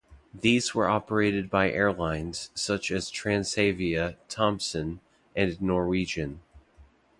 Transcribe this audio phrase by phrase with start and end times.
[0.33, 4.99] These were operated by airlines such as Transavia, Thomson,
[5.35, 6.41] and Norwegian.